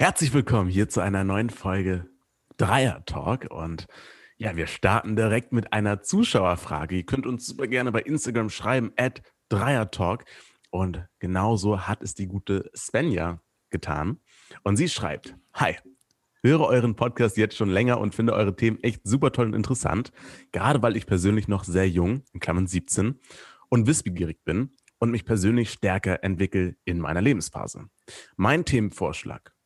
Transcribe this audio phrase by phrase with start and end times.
[0.00, 2.08] Herzlich willkommen hier zu einer neuen Folge
[2.56, 3.88] Dreier Talk und
[4.36, 6.94] ja, wir starten direkt mit einer Zuschauerfrage.
[6.94, 10.24] Ihr könnt uns super gerne bei Instagram schreiben, at Dreiertalk.
[10.70, 14.20] Und genauso hat es die gute Svenja getan.
[14.62, 15.74] Und sie schreibt, Hi,
[16.44, 20.12] höre euren Podcast jetzt schon länger und finde eure Themen echt super toll und interessant.
[20.52, 23.18] Gerade weil ich persönlich noch sehr jung, in Klammern 17,
[23.68, 27.88] und wissbegierig bin und mich persönlich stärker entwickle in meiner Lebensphase.
[28.36, 29.57] Mein Themenvorschlag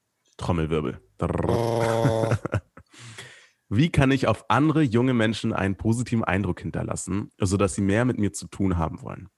[0.43, 1.01] Trommelwirbel.
[1.21, 2.35] Oh.
[3.69, 8.19] Wie kann ich auf andere junge Menschen einen positiven Eindruck hinterlassen, sodass sie mehr mit
[8.19, 9.29] mir zu tun haben wollen?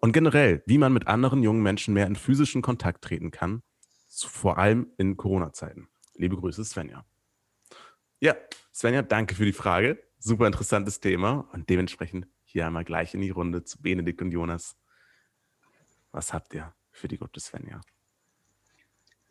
[0.00, 3.62] Und generell, wie man mit anderen jungen Menschen mehr in physischen Kontakt treten kann,
[4.08, 5.88] vor allem in Corona-Zeiten.
[6.14, 7.04] Liebe Grüße, Svenja.
[8.20, 8.36] Ja,
[8.72, 10.00] Svenja, danke für die Frage.
[10.18, 14.76] Super interessantes Thema und dementsprechend hier einmal gleich in die Runde zu Benedikt und Jonas.
[16.12, 17.80] Was habt ihr für die gute Svenja?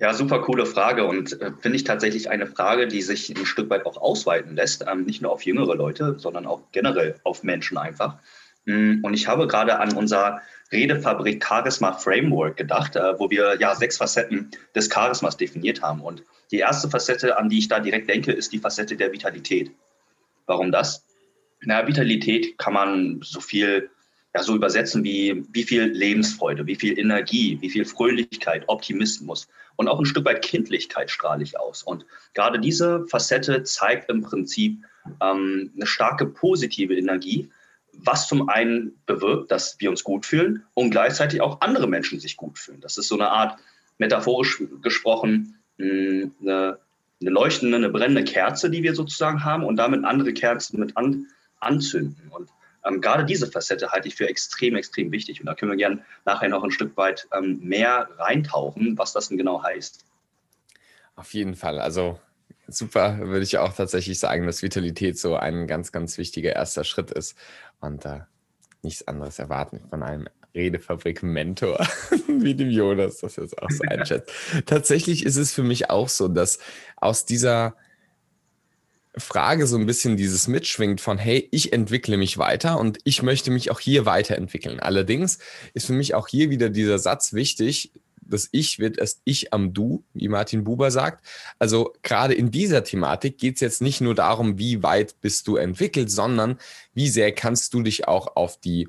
[0.02, 3.70] Ja, super coole Frage und äh, finde ich tatsächlich eine Frage, die sich ein Stück
[3.70, 7.78] weit auch ausweiten lässt, ähm, nicht nur auf jüngere Leute, sondern auch generell auf Menschen
[7.78, 8.18] einfach.
[8.66, 13.76] Mm, und ich habe gerade an unser Redefabrik Charisma Framework gedacht, äh, wo wir ja
[13.76, 16.02] sechs Facetten des Charismas definiert haben.
[16.02, 19.70] Und die erste Facette, an die ich da direkt denke, ist die Facette der Vitalität.
[20.48, 21.06] Warum das?
[21.62, 23.92] Na, Vitalität kann man so viel
[24.34, 29.88] ja, so übersetzen wie, wie viel Lebensfreude, wie viel Energie, wie viel Fröhlichkeit, Optimismus und
[29.88, 31.84] auch ein Stück weit Kindlichkeit strahle ich aus.
[31.84, 34.84] Und gerade diese Facette zeigt im Prinzip
[35.22, 37.50] ähm, eine starke positive Energie,
[37.94, 42.38] was zum einen bewirkt, dass wir uns gut fühlen und gleichzeitig auch andere Menschen sich
[42.38, 42.80] gut fühlen.
[42.80, 43.58] Das ist so eine Art,
[43.98, 46.80] metaphorisch gesprochen, hm, eine,
[47.20, 51.28] eine leuchtende, eine brennende Kerze, die wir sozusagen haben und damit andere Kerzen mit an,
[51.60, 52.30] anzünden.
[52.30, 52.50] Und
[52.86, 55.40] ähm, gerade diese Facette halte ich für extrem, extrem wichtig.
[55.40, 59.30] Und da können wir gerne nachher noch ein Stück weit ähm, mehr reintauchen, was das
[59.30, 60.06] denn genau heißt.
[61.16, 61.80] Auf jeden Fall.
[61.80, 62.20] Also
[62.68, 67.12] super, würde ich auch tatsächlich sagen, dass Vitalität so ein ganz, ganz wichtiger erster Schritt
[67.12, 67.36] ist.
[67.80, 68.22] Und äh,
[68.82, 71.88] nichts anderes erwarten von einem Redefabrik-Mentor
[72.28, 74.32] wie dem Jonas, das jetzt auch so einschätzt.
[74.66, 76.60] Tatsächlich ist es für mich auch so, dass
[76.98, 77.76] aus dieser
[79.18, 83.52] Frage so ein bisschen dieses mitschwingt von, hey, ich entwickle mich weiter und ich möchte
[83.52, 84.80] mich auch hier weiterentwickeln.
[84.80, 85.40] Allerdings
[85.74, 87.92] ist für mich auch hier wieder dieser Satz wichtig,
[88.22, 91.26] das Ich wird erst Ich am Du, wie Martin Buber sagt.
[91.60, 95.58] Also gerade in dieser Thematik geht es jetzt nicht nur darum, wie weit bist du
[95.58, 96.58] entwickelt, sondern
[96.94, 98.88] wie sehr kannst du dich auch auf die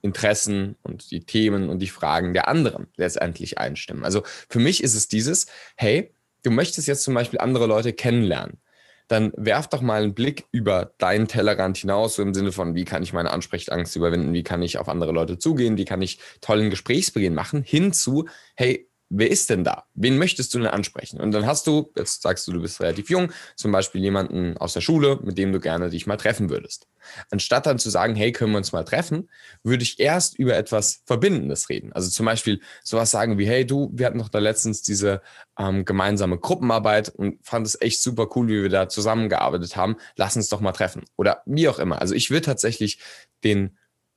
[0.00, 4.04] Interessen und die Themen und die Fragen der anderen letztendlich einstimmen.
[4.04, 5.46] Also für mich ist es dieses,
[5.76, 6.12] hey,
[6.42, 8.58] du möchtest jetzt zum Beispiel andere Leute kennenlernen
[9.08, 12.84] dann werf doch mal einen Blick über deinen Tellerrand hinaus, so im Sinne von, wie
[12.84, 16.18] kann ich meine Ansprechangst überwinden, wie kann ich auf andere Leute zugehen, wie kann ich
[16.40, 18.26] tollen Gesprächsbeginn machen, hinzu,
[18.56, 19.84] hey, wer ist denn da?
[19.94, 21.20] Wen möchtest du denn ansprechen?
[21.20, 24.72] Und dann hast du, jetzt sagst du, du bist relativ jung, zum Beispiel jemanden aus
[24.72, 26.88] der Schule, mit dem du gerne dich mal treffen würdest.
[27.30, 29.28] Anstatt dann zu sagen, hey, können wir uns mal treffen,
[29.62, 31.92] würde ich erst über etwas Verbindendes reden.
[31.92, 35.20] Also zum Beispiel sowas sagen wie, hey, du, wir hatten doch da letztens diese
[35.58, 39.96] ähm, gemeinsame Gruppenarbeit und fand es echt super cool, wie wir da zusammengearbeitet haben.
[40.16, 41.04] Lass uns doch mal treffen.
[41.16, 42.00] Oder wie auch immer.
[42.00, 42.98] Also ich würde tatsächlich
[43.44, 43.76] den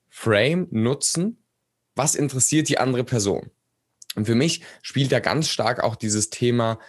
[0.10, 1.44] Frame nutzen,
[1.96, 3.52] was interessiert die andere Person?
[4.16, 6.80] Und für mich spielt da ganz stark auch dieses Thema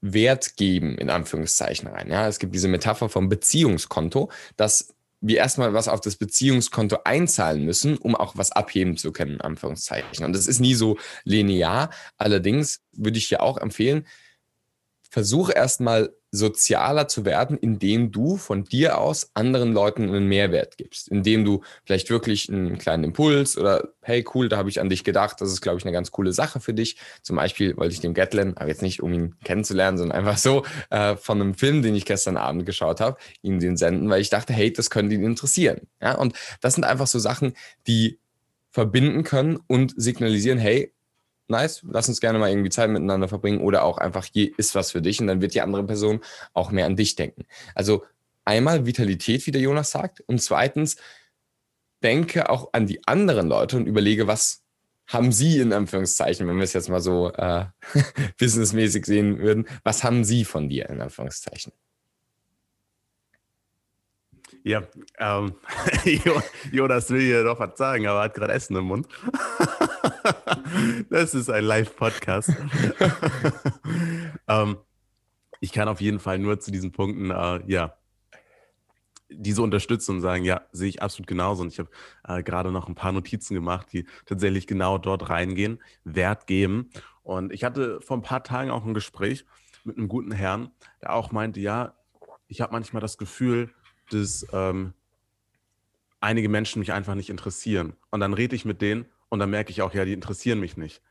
[0.00, 2.10] Wert geben, in Anführungszeichen rein.
[2.10, 7.64] Ja, es gibt diese Metapher vom Beziehungskonto, dass wir erstmal was auf das Beziehungskonto einzahlen
[7.64, 10.24] müssen, um auch was abheben zu können, in Anführungszeichen.
[10.24, 11.90] Und das ist nie so linear.
[12.18, 14.06] Allerdings würde ich hier auch empfehlen,
[15.10, 21.08] versuche erstmal sozialer zu werden, indem du von dir aus anderen Leuten einen Mehrwert gibst,
[21.08, 25.02] indem du vielleicht wirklich einen kleinen Impuls oder hey cool, da habe ich an dich
[25.02, 26.96] gedacht, das ist glaube ich eine ganz coole Sache für dich.
[27.22, 30.64] Zum Beispiel wollte ich dem Gatlin, aber jetzt nicht um ihn kennenzulernen, sondern einfach so
[30.90, 34.30] äh, von einem Film, den ich gestern Abend geschaut habe, ihm den senden, weil ich
[34.30, 35.88] dachte, hey, das könnte ihn interessieren.
[36.00, 37.54] Ja, und das sind einfach so Sachen,
[37.86, 38.18] die
[38.70, 40.92] verbinden können und signalisieren, hey,
[41.48, 44.92] nice, lass uns gerne mal irgendwie Zeit miteinander verbringen oder auch einfach, hier ist was
[44.92, 46.20] für dich und dann wird die andere Person
[46.54, 47.44] auch mehr an dich denken.
[47.74, 48.04] Also
[48.44, 50.96] einmal Vitalität, wie der Jonas sagt, und zweitens
[52.02, 54.62] denke auch an die anderen Leute und überlege, was
[55.06, 57.66] haben sie in Anführungszeichen, wenn wir es jetzt mal so äh,
[58.38, 61.72] businessmäßig sehen würden, was haben sie von dir in Anführungszeichen?
[64.66, 64.82] Ja,
[65.18, 65.54] ähm,
[66.72, 69.06] Jonas will hier doch was sagen, aber hat gerade Essen im Mund.
[71.08, 72.50] das ist ein Live-Podcast.
[74.48, 74.76] ähm,
[75.60, 77.96] ich kann auf jeden Fall nur zu diesen Punkten, äh, ja,
[79.28, 81.62] diese unterstützen und sagen, ja, sehe ich absolut genauso.
[81.62, 81.90] Und ich habe
[82.26, 86.90] äh, gerade noch ein paar Notizen gemacht, die tatsächlich genau dort reingehen, Wert geben.
[87.22, 89.46] Und ich hatte vor ein paar Tagen auch ein Gespräch
[89.84, 90.72] mit einem guten Herrn,
[91.02, 91.94] der auch meinte, ja,
[92.48, 93.70] ich habe manchmal das Gefühl,
[94.10, 94.92] dass ähm,
[96.20, 97.94] einige Menschen mich einfach nicht interessieren.
[98.10, 100.76] Und dann rede ich mit denen und dann merke ich auch, ja, die interessieren mich
[100.76, 101.02] nicht.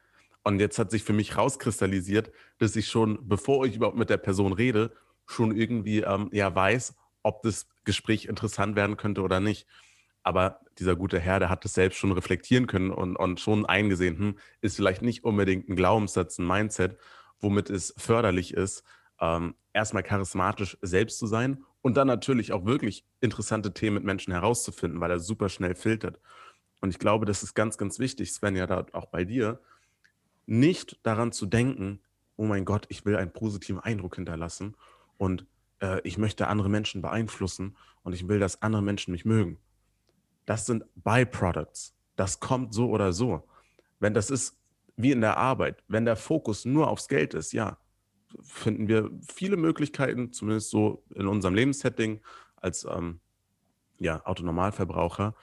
[0.43, 4.17] Und jetzt hat sich für mich rauskristallisiert, dass ich schon, bevor ich überhaupt mit der
[4.17, 4.91] Person rede,
[5.25, 9.65] schon irgendwie ähm, ja weiß, ob das Gespräch interessant werden könnte oder nicht.
[10.21, 14.17] Aber dieser gute Herr, der hat das selbst schon reflektieren können und, und schon eingesehen,
[14.17, 16.97] hm, ist vielleicht nicht unbedingt ein Glaubenssatz, ein Mindset,
[17.39, 18.83] womit es förderlich ist,
[19.19, 24.33] ähm, erstmal charismatisch selbst zu sein und dann natürlich auch wirklich interessante Themen mit Menschen
[24.33, 26.19] herauszufinden, weil er super schnell filtert.
[26.81, 29.61] Und ich glaube, das ist ganz, ganz wichtig, Sven, ja da auch bei dir,
[30.47, 31.99] nicht daran zu denken,
[32.37, 34.75] oh mein Gott, ich will einen positiven Eindruck hinterlassen
[35.19, 35.45] und
[35.79, 39.59] äh, ich möchte andere Menschen beeinflussen und ich will, dass andere Menschen mich mögen.
[40.47, 41.95] Das sind Byproducts.
[42.15, 43.47] Das kommt so oder so.
[43.99, 44.57] Wenn das ist
[44.97, 47.77] wie in der Arbeit, wenn der Fokus nur aufs Geld ist, ja,
[48.41, 52.21] finden wir viele Möglichkeiten, zumindest so in unserem Lebenssetting
[52.55, 53.19] als ähm,
[53.99, 55.35] ja, Autonormalverbraucher,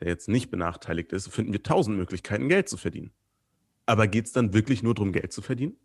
[0.00, 3.12] der jetzt nicht benachteiligt ist, finden wir tausend Möglichkeiten, Geld zu verdienen.
[3.86, 5.76] Aber geht es dann wirklich nur darum, Geld zu verdienen?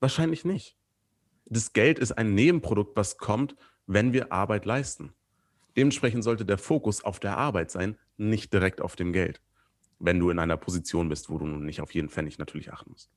[0.00, 0.76] Wahrscheinlich nicht.
[1.46, 3.56] Das Geld ist ein Nebenprodukt, was kommt,
[3.86, 5.12] wenn wir Arbeit leisten.
[5.76, 9.40] Dementsprechend sollte der Fokus auf der Arbeit sein, nicht direkt auf dem Geld.
[9.98, 12.90] Wenn du in einer Position bist, wo du nun nicht auf jeden Pfennig natürlich achten
[12.90, 13.10] musst.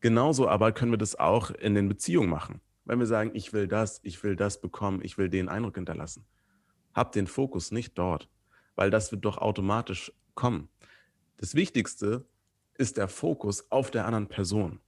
[0.00, 2.60] Genauso aber können wir das auch in den Beziehungen machen.
[2.84, 6.24] Wenn wir sagen, ich will das, ich will das bekommen, ich will den Eindruck hinterlassen.
[6.94, 8.28] Hab den Fokus nicht dort,
[8.74, 10.68] weil das wird doch automatisch kommen.
[11.36, 12.26] Das Wichtigste
[12.76, 14.80] ist der Fokus auf der anderen Person.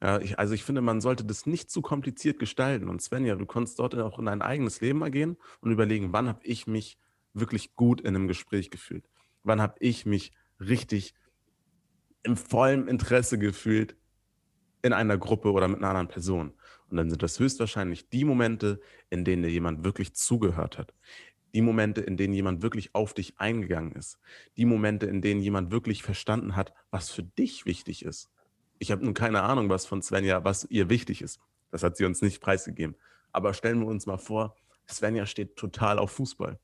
[0.00, 2.88] Ja, ich, also ich finde, man sollte das nicht zu kompliziert gestalten.
[2.88, 6.28] Und Svenja, du konntest dort auch in dein eigenes Leben mal gehen und überlegen, wann
[6.28, 6.98] habe ich mich
[7.34, 9.08] wirklich gut in einem Gespräch gefühlt?
[9.42, 11.14] Wann habe ich mich richtig
[12.22, 13.96] im vollen Interesse gefühlt
[14.82, 16.52] in einer Gruppe oder mit einer anderen Person?
[16.90, 18.80] Und dann sind das höchstwahrscheinlich die Momente,
[19.10, 20.94] in denen dir jemand wirklich zugehört hat.
[21.54, 24.18] Die Momente, in denen jemand wirklich auf dich eingegangen ist.
[24.56, 28.30] Die Momente, in denen jemand wirklich verstanden hat, was für dich wichtig ist.
[28.78, 31.40] Ich habe nun keine Ahnung, was von Svenja, was ihr wichtig ist.
[31.70, 32.96] Das hat sie uns nicht preisgegeben.
[33.32, 34.56] Aber stellen wir uns mal vor,
[34.88, 36.58] Svenja steht total auf Fußball,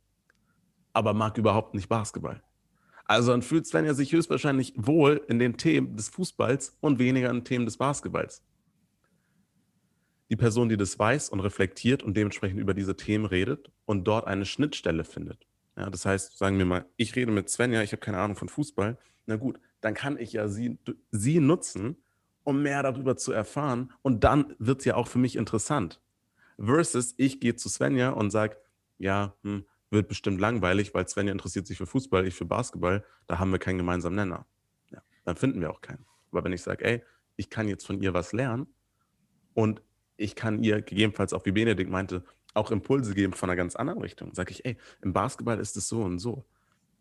[0.92, 2.42] aber mag überhaupt nicht Basketball.
[3.04, 7.38] Also dann fühlt Svenja sich höchstwahrscheinlich wohl in den Themen des Fußballs und weniger in
[7.38, 8.42] den Themen des Basketballs.
[10.30, 14.26] Die Person, die das weiß und reflektiert und dementsprechend über diese Themen redet und dort
[14.26, 15.46] eine Schnittstelle findet.
[15.76, 18.48] Ja, das heißt, sagen wir mal, ich rede mit Svenja, ich habe keine Ahnung von
[18.48, 18.96] Fußball.
[19.26, 20.78] Na gut, dann kann ich ja sie,
[21.10, 21.96] sie nutzen,
[22.42, 23.92] um mehr darüber zu erfahren.
[24.02, 26.00] Und dann wird es ja auch für mich interessant.
[26.58, 28.56] Versus ich gehe zu Svenja und sage,
[28.98, 33.02] ja, hm, wird bestimmt langweilig, weil Svenja interessiert sich für Fußball, ich für Basketball.
[33.26, 34.46] Da haben wir keinen gemeinsamen Nenner.
[34.90, 36.04] Ja, dann finden wir auch keinen.
[36.30, 37.02] Aber wenn ich sage, ey,
[37.36, 38.66] ich kann jetzt von ihr was lernen
[39.54, 39.80] und
[40.16, 44.00] ich kann ihr gegebenenfalls auch, wie Benedikt meinte, auch Impulse geben von einer ganz anderen
[44.00, 44.34] Richtung.
[44.34, 46.44] Sage ich, ey, im Basketball ist es so und so.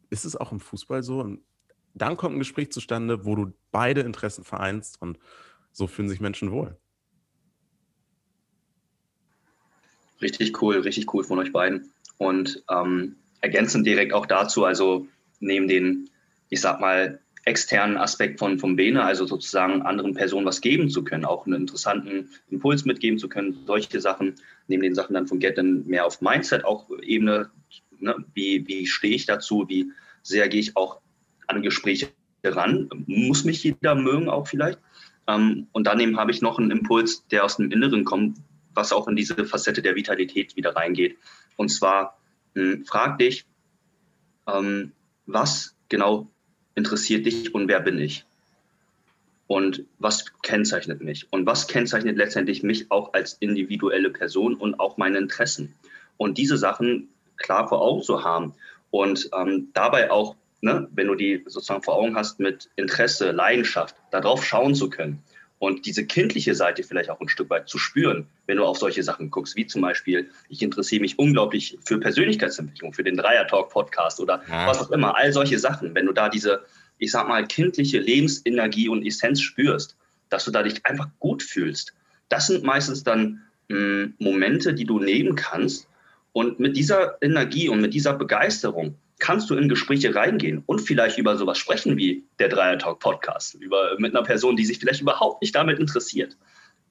[0.09, 1.19] Ist es auch im Fußball so?
[1.19, 1.41] Und
[1.93, 5.19] dann kommt ein Gespräch zustande, wo du beide Interessen vereinst und
[5.71, 6.77] so fühlen sich Menschen wohl.
[10.21, 11.91] Richtig cool, richtig cool von euch beiden.
[12.17, 15.07] Und ähm, ergänzend direkt auch dazu, also
[15.39, 16.09] neben den,
[16.49, 21.03] ich sag mal, externen Aspekt von, vom Bene, also sozusagen anderen Personen was geben zu
[21.03, 24.35] können, auch einen interessanten Impuls mitgeben zu können, solche Sachen,
[24.67, 27.49] neben den Sachen dann von Get dann mehr auf Mindset auch Ebene,
[27.99, 29.91] ne, wie, wie stehe ich dazu, wie
[30.21, 31.01] sehr gehe ich auch
[31.47, 32.09] an Gespräche
[32.45, 32.89] ran.
[33.07, 34.79] Muss mich jeder mögen auch vielleicht.
[35.27, 38.37] Ähm, und daneben habe ich noch einen Impuls, der aus dem Inneren kommt,
[38.73, 41.17] was auch in diese Facette der Vitalität wieder reingeht.
[41.57, 42.17] Und zwar
[42.55, 43.45] hm, frag dich,
[44.47, 44.91] ähm,
[45.25, 46.27] was genau
[46.75, 48.25] interessiert dich und wer bin ich?
[49.47, 51.27] Und was kennzeichnet mich?
[51.31, 55.75] Und was kennzeichnet letztendlich mich auch als individuelle Person und auch meine Interessen?
[56.17, 58.53] Und diese Sachen klar vor Augen zu haben
[58.91, 63.95] und ähm, dabei auch ne, wenn du die sozusagen vor Augen hast, mit Interesse, Leidenschaft,
[64.11, 65.21] darauf schauen zu können
[65.63, 69.01] und diese kindliche Seite vielleicht auch ein Stück weit zu spüren, wenn du auf solche
[69.01, 74.43] Sachen guckst, wie zum Beispiel, ich interessiere mich unglaublich für Persönlichkeitsentwicklung, für den Dreier-Talk-Podcast oder
[74.49, 74.67] ja.
[74.67, 76.65] was auch immer, all solche Sachen, wenn du da diese,
[76.97, 79.95] ich sag mal, kindliche Lebensenergie und Essenz spürst,
[80.27, 81.93] dass du da dich einfach gut fühlst,
[82.27, 85.87] das sind meistens dann mh, hm, Momente, die du nehmen kannst.
[86.33, 91.17] Und mit dieser Energie und mit dieser Begeisterung kannst du in Gespräche reingehen und vielleicht
[91.17, 94.99] über sowas sprechen wie der Dreier Talk Podcast, über, mit einer Person, die sich vielleicht
[94.99, 96.37] überhaupt nicht damit interessiert.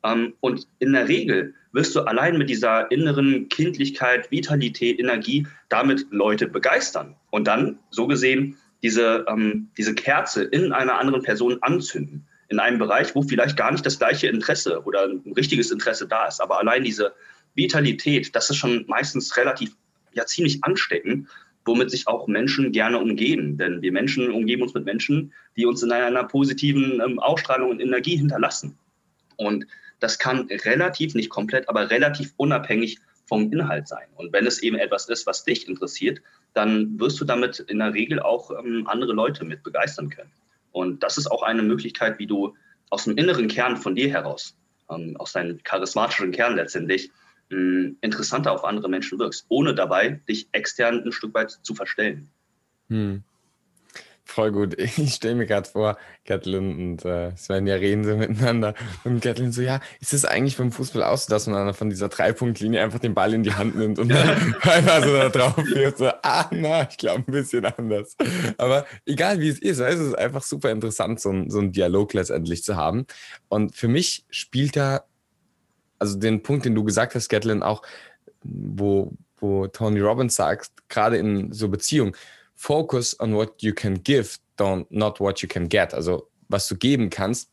[0.03, 6.07] Ähm, und in der Regel wirst du allein mit dieser inneren Kindlichkeit, Vitalität, Energie damit
[6.11, 12.27] Leute begeistern und dann so gesehen diese, ähm, diese Kerze in einer anderen Person anzünden,
[12.49, 16.29] in einem Bereich, wo vielleicht gar nicht das gleiche Interesse oder ein richtiges Interesse da
[16.29, 16.41] ist.
[16.41, 17.15] Aber allein diese
[17.55, 19.77] Vitalität, das ist schon meistens relativ,
[20.15, 21.29] ja, ziemlich ansteckend,
[21.65, 23.57] womit sich auch Menschen gerne umgeben.
[23.59, 27.81] Denn wir Menschen umgeben uns mit Menschen, die uns in einer positiven ähm, Ausstrahlung und
[27.81, 28.79] Energie hinterlassen.
[29.37, 29.67] Und
[30.01, 34.07] das kann relativ, nicht komplett, aber relativ unabhängig vom Inhalt sein.
[34.17, 36.21] Und wenn es eben etwas ist, was dich interessiert,
[36.55, 40.33] dann wirst du damit in der Regel auch ähm, andere Leute mit begeistern können.
[40.73, 42.55] Und das ist auch eine Möglichkeit, wie du
[42.91, 44.57] aus dem inneren Kern von dir heraus,
[44.91, 47.11] ähm, aus deinem charismatischen Kern letztendlich,
[47.53, 52.31] äh, interessanter auf andere Menschen wirkst, ohne dabei dich extern ein Stück weit zu verstellen.
[52.89, 53.23] Hm.
[54.25, 54.77] Voll gut.
[54.79, 58.75] Ich stelle mir gerade vor, Gatlin und äh, Svenja reden so miteinander.
[59.05, 62.09] Und Gatlin so, ja, ist es eigentlich beim Fußball auch so, dass man von dieser
[62.09, 65.99] Dreipunktlinie einfach den Ball in die Hand nimmt und dann einfach so da drauf wird,
[65.99, 68.17] so, ah, na, ich glaube ein bisschen anders.
[68.57, 72.63] Aber egal wie es ist, es ist einfach super interessant, so, so einen Dialog letztendlich
[72.63, 73.07] zu haben.
[73.49, 75.05] Und für mich spielt da,
[76.03, 77.83] also den Punkt, den du gesagt hast, Gatlin, auch,
[78.43, 82.17] wo, wo Tony Robbins sagt, gerade in so Beziehungen,
[82.57, 85.95] focus on what you can give, don't, not what you can get.
[85.95, 87.51] Also was du geben kannst.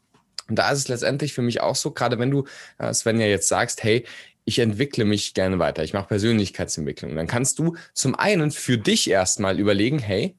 [0.48, 2.46] Und da ist es letztendlich für mich auch so, gerade wenn du,
[2.80, 4.04] äh, Sven, ja jetzt sagst, hey,
[4.46, 9.08] ich entwickle mich gerne weiter, ich mache Persönlichkeitsentwicklung, dann kannst du zum einen für dich
[9.08, 10.39] erstmal überlegen, hey,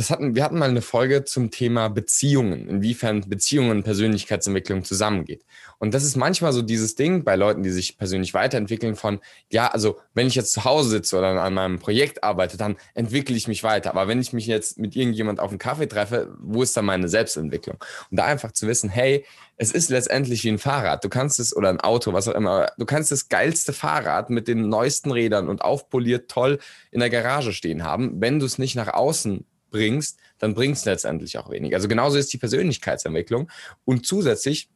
[0.00, 5.44] das hatten, wir hatten mal eine Folge zum Thema Beziehungen, inwiefern Beziehungen und Persönlichkeitsentwicklung zusammengeht.
[5.78, 9.68] Und das ist manchmal so dieses Ding bei Leuten, die sich persönlich weiterentwickeln von, ja,
[9.68, 13.46] also wenn ich jetzt zu Hause sitze oder an meinem Projekt arbeite, dann entwickle ich
[13.46, 13.90] mich weiter.
[13.90, 17.10] Aber wenn ich mich jetzt mit irgendjemand auf einen Kaffee treffe, wo ist dann meine
[17.10, 17.76] Selbstentwicklung?
[18.10, 19.26] Und da einfach zu wissen, hey,
[19.58, 21.04] es ist letztendlich wie ein Fahrrad.
[21.04, 24.48] Du kannst es, oder ein Auto, was auch immer, du kannst das geilste Fahrrad mit
[24.48, 26.58] den neuesten Rädern und aufpoliert toll
[26.90, 28.22] in der Garage stehen haben.
[28.22, 31.74] Wenn du es nicht nach außen bringst, dann bringst du letztendlich auch wenig.
[31.74, 33.50] Also genauso ist die Persönlichkeitsentwicklung.
[33.84, 34.68] Und zusätzlich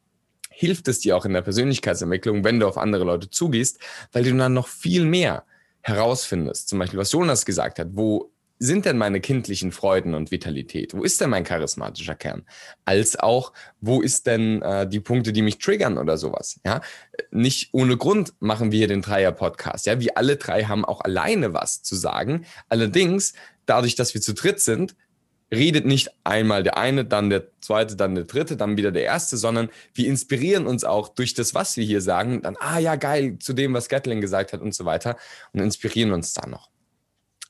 [0.51, 3.81] hilft es dir auch in der Persönlichkeitsentwicklung, wenn du auf andere Leute zugehst,
[4.13, 5.45] weil du dann noch viel mehr
[5.83, 6.69] herausfindest.
[6.69, 10.95] Zum Beispiel, was Jonas gesagt hat, wo sind denn meine kindlichen Freuden und Vitalität?
[10.95, 12.45] Wo ist denn mein charismatischer Kern?
[12.85, 16.61] Als auch, wo ist denn äh, die Punkte, die mich triggern oder sowas?
[16.65, 16.81] Ja,
[17.31, 19.87] nicht ohne Grund machen wir hier den Dreier-Podcast.
[19.87, 22.47] Ja, wir alle drei haben auch alleine was zu sagen.
[22.69, 23.35] Allerdings
[23.67, 24.95] dadurch, dass wir zu dritt sind,
[25.53, 29.37] redet nicht einmal der eine, dann der zweite, dann der dritte, dann wieder der erste,
[29.37, 33.39] sondern wir inspirieren uns auch durch das, was wir hier sagen, dann, ah ja, geil,
[33.39, 35.17] zu dem, was Gatling gesagt hat und so weiter
[35.53, 36.71] und inspirieren uns da noch.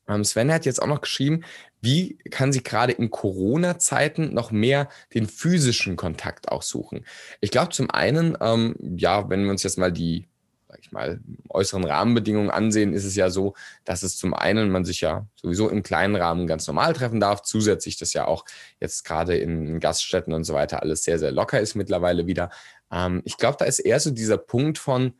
[0.06, 1.44] Ähm, Sven hat jetzt auch noch geschrieben,
[1.80, 7.06] wie kann sie gerade in Corona-Zeiten noch mehr den physischen Kontakt auch suchen?
[7.40, 10.28] Ich glaube zum einen, ähm, ja, wenn wir uns jetzt mal die
[10.74, 13.54] sag ich mal, äußeren Rahmenbedingungen ansehen, ist es ja so,
[13.84, 17.42] dass es zum einen man sich ja sowieso im kleinen Rahmen ganz normal treffen darf,
[17.42, 18.44] zusätzlich das ja auch
[18.80, 22.50] jetzt gerade in Gaststätten und so weiter alles sehr, sehr locker ist mittlerweile wieder.
[22.90, 25.12] Ähm, ich glaube, da ist eher so dieser Punkt von,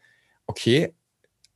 [0.47, 0.93] okay,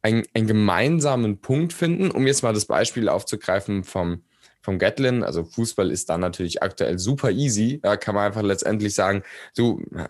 [0.03, 4.23] ein, einen gemeinsamen Punkt finden, um jetzt mal das Beispiel aufzugreifen vom,
[4.63, 5.25] vom Gatlin.
[5.25, 7.81] Also Fußball ist da natürlich aktuell super easy.
[7.83, 9.25] Da kann man einfach letztendlich sagen,
[9.57, 10.07] du, äh,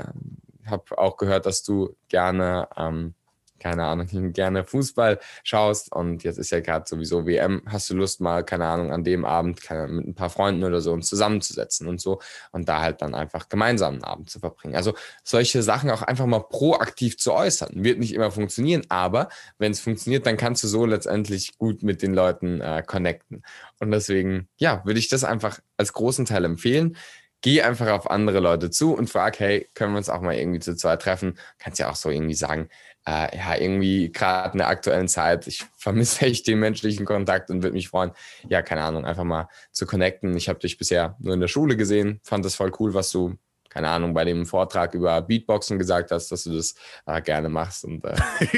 [0.67, 3.15] habe auch gehört, dass du gerne ähm,
[3.59, 8.21] keine Ahnung, gerne Fußball schaust und jetzt ist ja gerade sowieso WM, hast du Lust
[8.21, 11.89] mal, keine Ahnung, an dem Abend keine, mit ein paar Freunden oder so uns zusammenzusetzen
[11.89, 12.21] und so
[12.53, 14.77] und da halt dann einfach gemeinsam einen Abend zu verbringen.
[14.77, 17.85] Also solche Sachen auch einfach mal proaktiv zu äußern.
[17.85, 22.03] Wird nicht immer funktionieren, aber wenn es funktioniert, dann kannst du so letztendlich gut mit
[22.03, 23.43] den Leuten äh, connecten.
[23.81, 26.97] Und deswegen, ja, würde ich das einfach als großen Teil empfehlen
[27.41, 30.61] geh einfach auf andere Leute zu und frag, hey, können wir uns auch mal irgendwie
[30.61, 31.39] zu zweit treffen?
[31.59, 32.69] Kannst ja auch so irgendwie sagen,
[33.09, 37.63] äh, ja, irgendwie gerade in der aktuellen Zeit, ich vermisse echt den menschlichen Kontakt und
[37.63, 38.11] würde mich freuen,
[38.49, 40.37] ja, keine Ahnung, einfach mal zu connecten.
[40.37, 43.37] Ich habe dich bisher nur in der Schule gesehen, fand das voll cool, was du
[43.71, 46.75] keine Ahnung, bei dem Vortrag über Beatboxen gesagt hast, dass du das
[47.05, 47.85] äh, gerne machst.
[47.85, 48.17] Und, äh,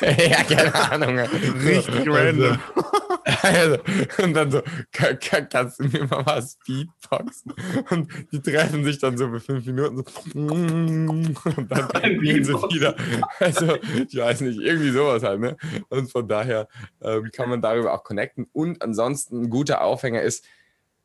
[0.28, 1.18] ja, keine Ahnung.
[1.20, 2.58] Richtig random.
[2.74, 3.01] Also,
[4.22, 7.52] und dann so, kannst du mir mal was Beatboxen?
[7.90, 12.96] Und die treffen sich dann so für fünf Minuten so, und dann gehen sie wieder.
[13.38, 13.76] Also,
[14.08, 15.56] ich weiß nicht, irgendwie sowas halt, ne?
[15.88, 16.68] Und von daher
[17.00, 18.46] ähm, kann man darüber auch connecten.
[18.52, 20.44] Und ansonsten ein guter Aufhänger ist,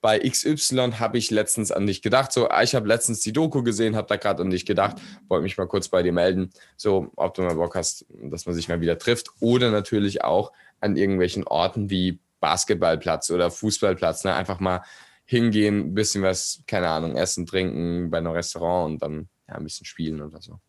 [0.02, 2.32] bei XY habe ich letztens an dich gedacht.
[2.32, 5.58] So, ich habe letztens die Doku gesehen, habe da gerade an dich gedacht, wollte mich
[5.58, 6.52] mal kurz bei dir melden.
[6.76, 9.30] So, ob du mal Bock hast, dass man sich mal wieder trifft.
[9.40, 14.24] Oder natürlich auch an irgendwelchen Orten wie Basketballplatz oder Fußballplatz.
[14.24, 14.34] Ne?
[14.34, 14.84] Einfach mal
[15.26, 19.64] hingehen, ein bisschen was, keine Ahnung, essen, trinken bei einem Restaurant und dann ja, ein
[19.64, 20.60] bisschen spielen oder so.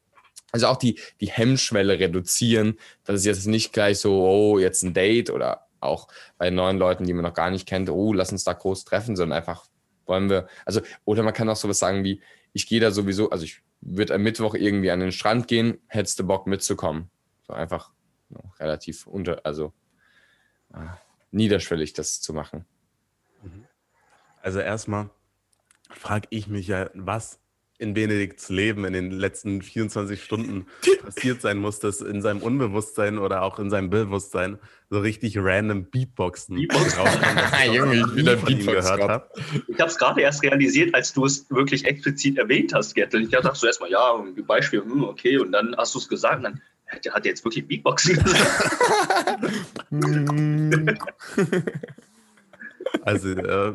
[0.50, 4.94] Also auch die, die Hemmschwelle reduzieren, dass es jetzt nicht gleich so, oh, jetzt ein
[4.94, 6.08] Date oder auch
[6.38, 9.14] bei neuen Leuten, die man noch gar nicht kennt, oh, lass uns da groß treffen,
[9.14, 9.66] sondern einfach
[10.06, 12.20] wollen wir, also, oder man kann auch sowas sagen wie,
[12.52, 16.18] ich gehe da sowieso, also ich würde am Mittwoch irgendwie an den Strand gehen, hättest
[16.18, 17.10] du Bock mitzukommen.
[17.46, 17.92] So einfach
[18.30, 19.72] ja, relativ unter, also
[20.74, 20.78] äh,
[21.30, 22.64] niederschwellig das zu machen.
[23.42, 23.64] Mhm.
[24.42, 25.10] Also erstmal
[25.90, 27.40] frage ich mich ja, was
[27.78, 30.66] in Benedikts Leben in den letzten 24 Stunden
[31.04, 34.58] passiert sein muss, dass in seinem Unbewusstsein oder auch in seinem Bewusstsein
[34.90, 36.98] so richtig random Beatboxen Beatbox.
[37.66, 39.30] ich Junge, Beatbox gehört habe.
[39.68, 43.22] Ich habe es gerade erst realisiert, als du es wirklich explizit erwähnt hast, Gertel.
[43.22, 46.38] Ich dachte so erstmal, ja, ein Beispiel, hm, okay, und dann hast du es gesagt,
[46.38, 46.60] und dann
[47.04, 48.58] der hat jetzt wirklich Beatboxen gesagt.
[53.02, 53.74] Also, äh,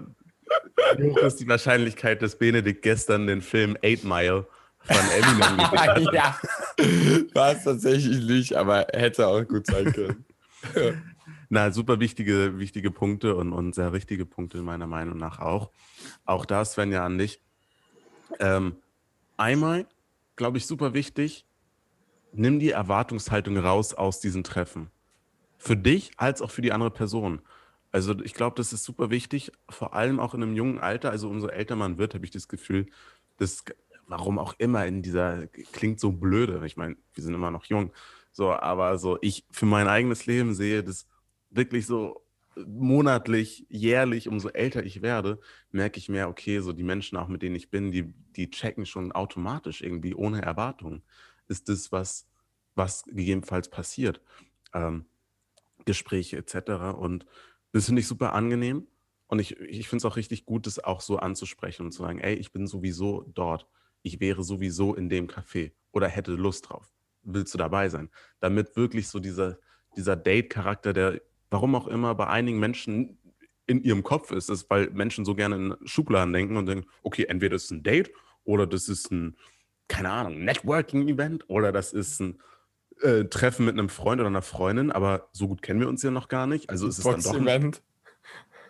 [0.97, 4.47] wie hoch ist die Wahrscheinlichkeit, dass Benedikt gestern den Film Eight Mile
[4.79, 6.13] von Eminem gesehen hat?
[6.13, 6.39] ja,
[7.33, 10.25] war es tatsächlich nicht, aber hätte auch gut sein können.
[11.49, 15.69] Na, super wichtige, wichtige Punkte und, und sehr richtige Punkte meiner Meinung nach auch.
[16.25, 17.39] Auch da, Sven, ja an dich.
[18.39, 18.77] Ähm,
[19.37, 19.85] einmal,
[20.35, 21.45] glaube ich, super wichtig,
[22.33, 24.89] nimm die Erwartungshaltung raus aus diesen Treffen.
[25.57, 27.41] Für dich als auch für die andere Person.
[27.91, 31.11] Also ich glaube, das ist super wichtig, vor allem auch in einem jungen Alter.
[31.11, 32.87] Also umso älter man wird, habe ich das Gefühl,
[33.37, 33.63] dass,
[34.07, 36.65] warum auch immer in dieser, klingt so blöde.
[36.65, 37.91] Ich meine, wir sind immer noch jung.
[38.31, 41.07] So, aber so ich für mein eigenes Leben sehe das
[41.51, 42.23] wirklich so
[42.55, 45.39] monatlich, jährlich, umso älter ich werde,
[45.71, 48.85] merke ich mehr, okay, so die Menschen auch, mit denen ich bin, die, die checken
[48.85, 51.03] schon automatisch irgendwie ohne Erwartung.
[51.47, 52.27] Ist das, was,
[52.75, 54.21] was gegebenenfalls passiert.
[54.73, 55.05] Ähm,
[55.85, 56.95] Gespräche etc.
[56.97, 57.25] Und
[57.71, 58.87] das finde ich super angenehm.
[59.27, 62.19] Und ich, ich finde es auch richtig gut, das auch so anzusprechen und zu sagen,
[62.19, 63.67] ey, ich bin sowieso dort.
[64.01, 66.93] Ich wäre sowieso in dem Café oder hätte Lust drauf.
[67.23, 68.09] Willst du dabei sein?
[68.39, 69.57] Damit wirklich so dieser,
[69.95, 73.17] dieser Date-Charakter, der, warum auch immer, bei einigen Menschen
[73.65, 77.25] in ihrem Kopf ist, ist, weil Menschen so gerne in Schubladen denken und denken, okay,
[77.25, 78.11] entweder ist es ein Date
[78.43, 79.37] oder das ist ein,
[79.87, 82.39] keine Ahnung, Networking-Event oder das ist ein
[83.01, 86.11] äh, Treffen mit einem Freund oder einer Freundin, aber so gut kennen wir uns ja
[86.11, 86.69] noch gar nicht.
[86.69, 87.35] Also ist es dann doch.
[87.35, 87.81] Ein, Event.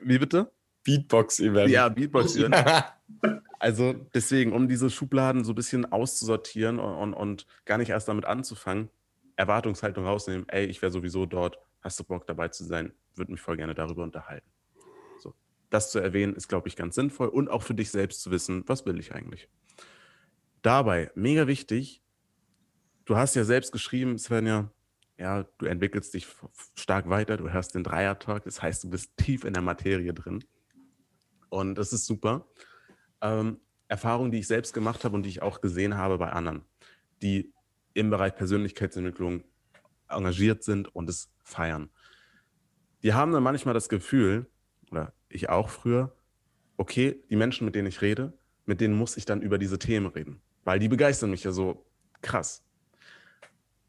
[0.01, 0.51] wie bitte?
[0.83, 1.69] Beatbox-Event.
[1.69, 2.55] Ja, Beatbox-Event.
[3.59, 8.07] also deswegen, um diese Schubladen so ein bisschen auszusortieren und, und, und gar nicht erst
[8.07, 8.89] damit anzufangen,
[9.35, 13.41] Erwartungshaltung rausnehmen, ey, ich wäre sowieso dort, hast du Bock dabei zu sein, würde mich
[13.41, 14.49] voll gerne darüber unterhalten.
[15.19, 15.33] So,
[15.69, 18.63] das zu erwähnen ist, glaube ich, ganz sinnvoll und auch für dich selbst zu wissen,
[18.67, 19.47] was will ich eigentlich.
[20.63, 22.01] Dabei, mega wichtig,
[23.03, 24.71] du hast ja selbst geschrieben, Svenja,
[25.17, 26.25] ja, du entwickelst dich
[26.73, 30.43] stark weiter, du hörst den Dreier-Talk, das heißt, du bist tief in der Materie drin.
[31.49, 32.47] Und das ist super.
[33.21, 36.63] Ähm, Erfahrungen, die ich selbst gemacht habe und die ich auch gesehen habe bei anderen,
[37.21, 37.53] die
[37.93, 39.43] im Bereich Persönlichkeitsentwicklung
[40.07, 41.89] engagiert sind und es feiern.
[43.03, 44.49] Die haben dann manchmal das Gefühl,
[44.91, 46.15] oder ich auch früher,
[46.77, 48.31] okay, die Menschen, mit denen ich rede,
[48.65, 51.85] mit denen muss ich dann über diese Themen reden, weil die begeistern mich ja so
[52.21, 52.63] krass.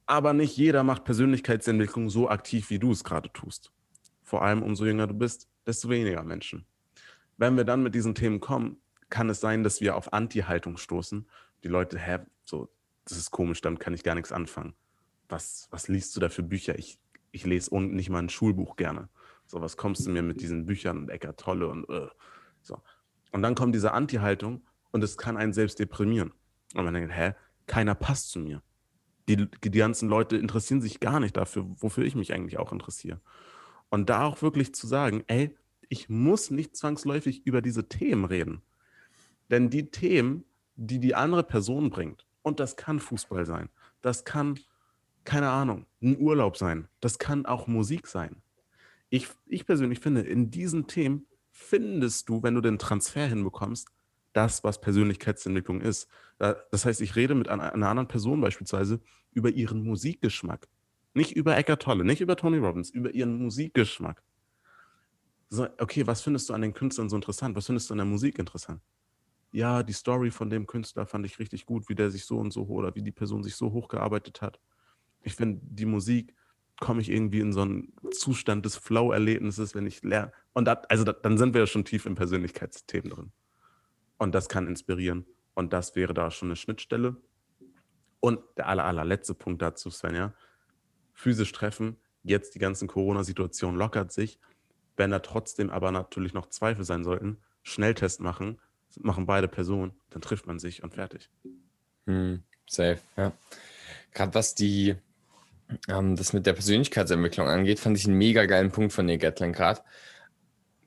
[0.07, 3.73] Aber nicht jeder macht Persönlichkeitsentwicklung so aktiv, wie du es gerade tust.
[4.23, 6.67] Vor allem umso jünger du bist, desto weniger Menschen.
[7.37, 8.77] Wenn wir dann mit diesen Themen kommen,
[9.09, 11.27] kann es sein, dass wir auf Anti-Haltung stoßen.
[11.63, 12.69] Die Leute, hä, so,
[13.05, 14.75] das ist komisch, damit kann ich gar nichts anfangen.
[15.29, 16.79] Was, was liest du da für Bücher?
[16.79, 16.99] Ich,
[17.33, 19.09] ich lese nicht mal ein Schulbuch gerne.
[19.47, 22.09] So, was kommst du mir mit diesen Büchern und Eckart Tolle und uh,
[22.63, 22.83] so.
[23.33, 26.33] Und dann kommt diese Anti-Haltung und es kann einen selbst deprimieren.
[26.75, 27.33] Und man denkt, hä,
[27.67, 28.63] keiner passt zu mir
[29.29, 33.21] die, die ganzen Leute interessieren sich gar nicht dafür, wofür ich mich eigentlich auch interessiere.
[33.89, 35.57] Und da auch wirklich zu sagen, ey,
[35.89, 38.63] ich muss nicht zwangsläufig über diese Themen reden.
[39.51, 43.71] Denn die Themen, die die andere Person bringt, und das kann Fußball sein,
[44.03, 44.59] das kann,
[45.25, 48.43] keine Ahnung, ein Urlaub sein, das kann auch Musik sein.
[49.09, 53.89] Ich, ich persönlich finde, in diesen Themen findest du, wenn du den Transfer hinbekommst,
[54.35, 56.09] das, was Persönlichkeitsentwicklung ist.
[56.39, 59.01] Das heißt, ich rede mit einer, anderen Person beispielsweise
[59.33, 60.69] über ihren Musikgeschmack.
[61.15, 64.23] Nicht über Eckart Tolle, nicht über Tony Robbins, über ihren Musikgeschmack.
[65.49, 67.55] So, okay, was findest du an den Künstlern so interessant?
[67.55, 68.83] Was findest du an der Musik interessant?
[69.53, 72.53] Ja, die Story von dem Künstler fand ich richtig gut, wie der sich so und
[72.53, 74.59] so oder wie die Person sich so hochgearbeitet hat.
[75.23, 76.35] Ich finde, die Musik
[76.81, 80.33] komme ich irgendwie in so einen Zustand des Flow-Erlebnisses, wenn ich lerne.
[80.55, 83.33] Und dat, also dat, dann sind wir ja schon tief im Persönlichkeitsthemen drin.
[84.19, 85.27] Und das kann inspirieren.
[85.55, 87.17] Und das wäre da schon eine Schnittstelle.
[88.21, 90.35] Und der aller, allerletzte Punkt dazu, Svenja,
[91.13, 94.39] physisch treffen, jetzt die ganzen Corona-Situationen lockert sich.
[94.97, 98.61] Wenn da trotzdem aber natürlich noch Zweifel sein sollten, Schnelltest machen,
[99.01, 101.31] machen beide Personen, dann trifft man sich und fertig.
[102.07, 103.33] Hm, safe, ja.
[104.13, 104.95] Gerade was die,
[105.89, 109.53] ähm, das mit der Persönlichkeitsentwicklung angeht, fand ich einen mega geilen Punkt von dir, Gatling,
[109.53, 109.81] gerade.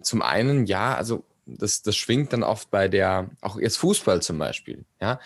[0.02, 4.38] Zum einen, ja, also das, das schwingt dann oft bei der, auch jetzt Fußball zum
[4.38, 5.20] Beispiel, ja.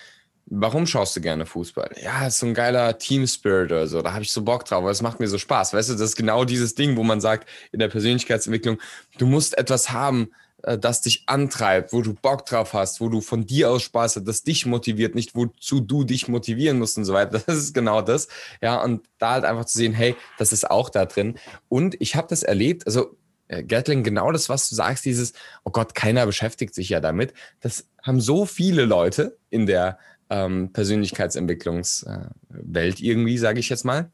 [0.54, 1.92] Warum schaust du gerne Fußball?
[2.04, 4.02] Ja, ist so ein geiler Team Spirit oder so.
[4.02, 5.74] Da habe ich so Bock drauf, weil es macht mir so Spaß.
[5.74, 8.78] Weißt du, das ist genau dieses Ding, wo man sagt in der Persönlichkeitsentwicklung,
[9.18, 10.32] du musst etwas haben,
[10.64, 14.18] äh, das dich antreibt, wo du Bock drauf hast, wo du von dir aus Spaß
[14.18, 17.42] hast, das dich motiviert, nicht wozu du dich motivieren musst und so weiter.
[17.46, 18.28] Das ist genau das.
[18.62, 21.38] Ja, und da halt einfach zu sehen, hey, das ist auch da drin.
[21.70, 23.16] Und ich habe das erlebt, also
[23.52, 25.34] äh, Gatling, genau das, was du sagst, dieses,
[25.64, 27.34] oh Gott, keiner beschäftigt sich ja damit.
[27.60, 34.10] Das haben so viele Leute in der ähm, Persönlichkeitsentwicklungswelt irgendwie, sage ich jetzt mal.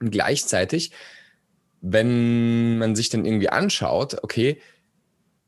[0.00, 0.90] Und gleichzeitig,
[1.80, 4.60] wenn man sich dann irgendwie anschaut, okay,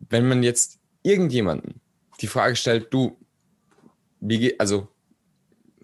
[0.08, 1.80] wenn man jetzt irgendjemanden
[2.20, 3.18] die Frage stellt, du,
[4.20, 4.86] wie geht, also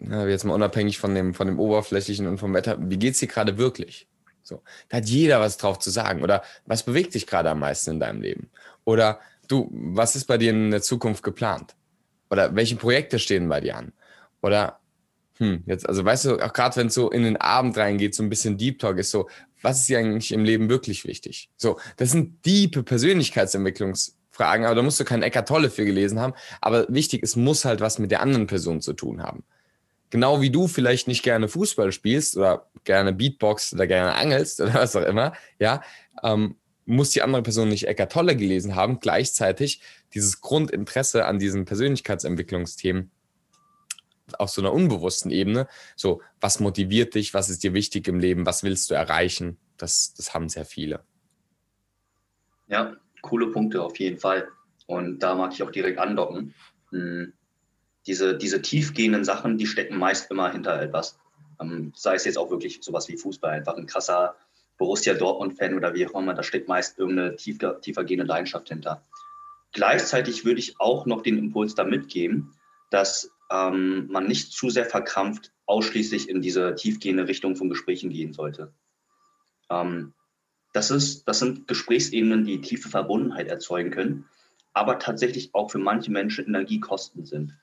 [0.01, 3.29] jetzt mal unabhängig von dem, von dem Oberflächlichen und vom Wetter, wie geht es dir
[3.29, 4.09] gerade wirklich?
[4.45, 6.23] So, da hat jeder was drauf zu sagen.
[6.23, 8.51] Oder was bewegt dich gerade am meisten in deinem Leben?
[8.85, 11.75] Oder du, was ist bei dir in der Zukunft geplant?
[12.31, 13.93] Oder welche Projekte stehen bei dir an?
[14.43, 14.79] Oder,
[15.39, 18.23] hm, jetzt, also weißt du, auch gerade wenn es so in den Abend reingeht, so
[18.23, 19.29] ein bisschen Deep Talk ist so,
[19.63, 21.49] was ist dir eigentlich im Leben wirklich wichtig?
[21.57, 26.35] So, das sind diepe Persönlichkeitsentwicklungsfragen, aber da musst du keinen Eckart Tolle für gelesen haben.
[26.61, 29.43] Aber wichtig, es muss halt was mit der anderen Person zu tun haben
[30.15, 34.75] genau wie du vielleicht nicht gerne Fußball spielst oder gerne Beatbox oder gerne angelst oder
[34.75, 35.83] was auch immer, ja,
[36.23, 36.55] ähm,
[36.87, 43.11] muss die andere Person nicht Eckart Tolle gelesen haben, gleichzeitig dieses Grundinteresse an diesen Persönlichkeitsentwicklungsthemen
[44.39, 48.47] auf so einer unbewussten Ebene, so was motiviert dich, was ist dir wichtig im Leben,
[48.47, 51.03] was willst du erreichen, das, das haben sehr viele.
[52.69, 54.47] Ja, coole Punkte auf jeden Fall.
[54.87, 56.55] Und da mag ich auch direkt andocken.
[56.91, 57.33] Hm
[58.07, 61.19] diese, diese tiefgehenden Sachen, die stecken meist immer hinter etwas.
[61.61, 64.37] Ähm, sei es jetzt auch wirklich sowas wie Fußball, einfach ein krasser
[64.77, 69.03] Borussia Dortmund-Fan oder wie auch immer, da steckt meist irgendeine tiefer, tiefergehende Leidenschaft hinter.
[69.73, 72.55] Gleichzeitig würde ich auch noch den Impuls da mitgeben,
[72.91, 78.33] dass ähm, man nicht zu sehr verkrampft ausschließlich in diese tiefgehende Richtung von Gesprächen gehen
[78.33, 78.73] sollte.
[79.71, 80.13] Ähm,
[80.73, 84.27] das, ist, das sind Gesprächsebenen, die tiefe Verbundenheit erzeugen können,
[84.73, 87.55] aber tatsächlich auch für manche Menschen Energiekosten sind.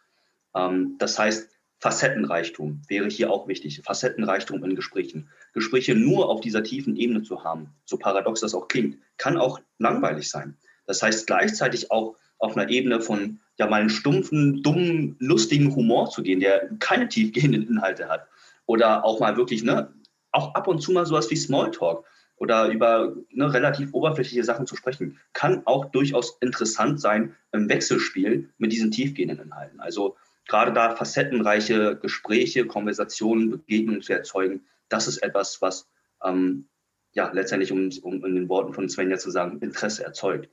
[0.56, 3.82] Ähm, das heißt, Facettenreichtum wäre hier auch wichtig.
[3.84, 5.30] Facettenreichtum in Gesprächen.
[5.54, 9.60] Gespräche nur auf dieser tiefen Ebene zu haben, so paradox das auch klingt, kann auch
[9.80, 10.58] langweilig sein.
[10.86, 16.10] Das heißt, gleichzeitig auch auf einer Ebene von ja mal einen stumpfen, dummen, lustigen Humor
[16.10, 18.28] zu gehen, der keine tiefgehenden Inhalte hat.
[18.66, 19.94] Oder auch mal wirklich, ne,
[20.32, 22.06] auch ab und zu mal sowas wie Smalltalk
[22.38, 28.50] oder über ne, relativ oberflächliche Sachen zu sprechen, kann auch durchaus interessant sein im Wechselspiel
[28.58, 29.80] mit diesen tiefgehenden Inhalten.
[29.80, 30.16] Also
[30.48, 35.90] gerade da facettenreiche Gespräche, Konversationen, Begegnungen zu erzeugen, das ist etwas, was
[36.24, 36.68] ähm,
[37.14, 40.50] ja letztendlich, um, um in den Worten von Svenja zu sagen, Interesse erzeugt.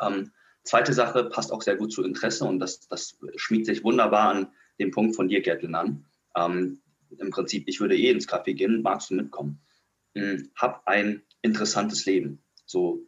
[0.00, 0.32] Ähm,
[0.64, 4.48] zweite Sache passt auch sehr gut zu Interesse und das, das schmiegt sich wunderbar an
[4.78, 6.04] den Punkt von dir, Gertlin, an.
[6.36, 6.80] Ähm,
[7.18, 9.60] Im Prinzip, ich würde eh ins Café gehen, magst du mitkommen?
[10.16, 12.42] Hm, hab ein interessantes Leben.
[12.64, 13.06] So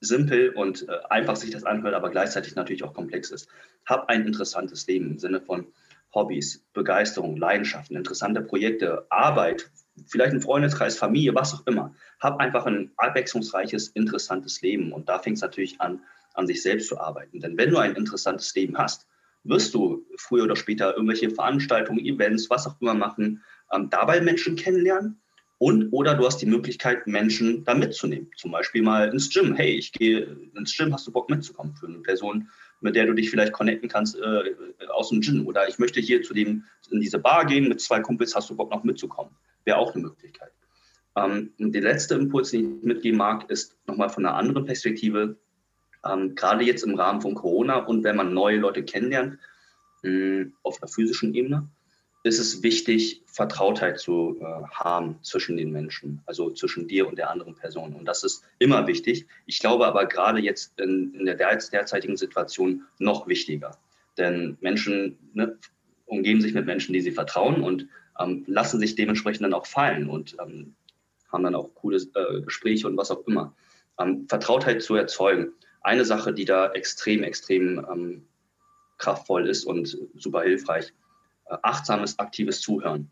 [0.00, 3.48] simpel und äh, einfach sich das anhört, aber gleichzeitig natürlich auch komplex ist.
[3.86, 5.66] Hab ein interessantes Leben im Sinne von
[6.14, 9.70] Hobbys, Begeisterung, Leidenschaften, interessante Projekte, Arbeit,
[10.06, 11.94] vielleicht ein Freundeskreis, Familie, was auch immer.
[12.20, 14.92] Hab einfach ein abwechslungsreiches, interessantes Leben.
[14.92, 16.00] Und da fängt es natürlich an,
[16.34, 17.40] an sich selbst zu arbeiten.
[17.40, 19.06] Denn wenn du ein interessantes Leben hast,
[19.44, 24.56] wirst du früher oder später irgendwelche Veranstaltungen, Events, was auch immer machen, ähm, dabei Menschen
[24.56, 25.20] kennenlernen
[25.60, 28.30] und oder du hast die Möglichkeit, Menschen da mitzunehmen.
[28.34, 29.54] Zum Beispiel mal ins Gym.
[29.54, 30.20] Hey, ich gehe
[30.56, 31.74] ins Gym, hast du Bock mitzukommen?
[31.74, 32.48] Für eine Person,
[32.80, 34.54] mit der du dich vielleicht connecten kannst äh,
[34.88, 35.46] aus dem Gym.
[35.46, 38.56] Oder ich möchte hier zu dem, in diese Bar gehen mit zwei Kumpels, hast du
[38.56, 39.36] Bock noch mitzukommen?
[39.66, 40.50] Wäre auch eine Möglichkeit.
[41.14, 45.36] Ähm, der letzte Impuls, den ich mitgeben mag, ist nochmal von einer anderen Perspektive.
[46.06, 49.38] Ähm, gerade jetzt im Rahmen von Corona und wenn man neue Leute kennenlernt,
[50.04, 51.68] mh, auf einer physischen Ebene,
[52.22, 57.30] ist es wichtig, Vertrautheit zu äh, haben zwischen den Menschen, also zwischen dir und der
[57.30, 57.94] anderen Person.
[57.94, 59.26] Und das ist immer wichtig.
[59.46, 63.78] Ich glaube aber gerade jetzt in, in der derzeitigen Situation noch wichtiger.
[64.18, 65.56] Denn Menschen ne,
[66.04, 70.10] umgeben sich mit Menschen, die sie vertrauen und ähm, lassen sich dementsprechend dann auch fallen
[70.10, 70.74] und ähm,
[71.32, 73.54] haben dann auch coole äh, Gespräche und was auch immer.
[73.98, 75.52] Ähm, Vertrautheit zu erzeugen.
[75.80, 78.26] Eine Sache, die da extrem, extrem ähm,
[78.98, 80.92] kraftvoll ist und super hilfreich,
[81.62, 83.10] achtsames, aktives Zuhören.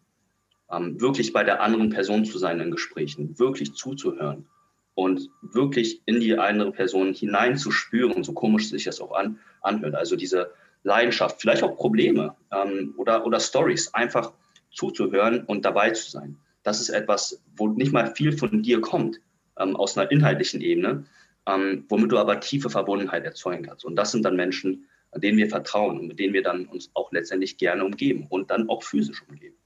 [0.70, 4.46] Ähm, wirklich bei der anderen Person zu sein in Gesprächen, wirklich zuzuhören
[4.94, 9.94] und wirklich in die andere Person hineinzuspüren, so komisch sich das auch an, anhört.
[9.94, 10.50] Also diese
[10.82, 14.32] Leidenschaft, vielleicht auch Probleme ähm, oder, oder Stories, einfach
[14.72, 16.36] zuzuhören und dabei zu sein.
[16.62, 19.20] Das ist etwas, wo nicht mal viel von dir kommt,
[19.58, 21.04] ähm, aus einer inhaltlichen Ebene,
[21.46, 23.84] ähm, womit du aber tiefe Verbundenheit erzeugen kannst.
[23.84, 27.10] Und das sind dann Menschen, denen wir vertrauen und mit denen wir dann uns auch
[27.12, 29.56] letztendlich gerne umgeben und dann auch physisch umgeben.